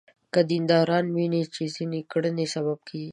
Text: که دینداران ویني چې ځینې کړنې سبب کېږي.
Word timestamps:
که 0.33 0.41
دینداران 0.51 1.05
ویني 1.15 1.41
چې 1.53 1.63
ځینې 1.75 1.99
کړنې 2.11 2.45
سبب 2.53 2.79
کېږي. 2.87 3.09